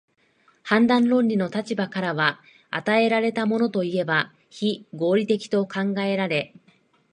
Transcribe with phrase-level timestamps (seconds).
[0.63, 6.55] 判断論理の立場からは、与えられたものといえば非合理的と考えられ、